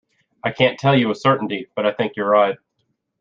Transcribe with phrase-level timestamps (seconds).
[0.43, 2.57] I can't tell you with certainty but I think you're right.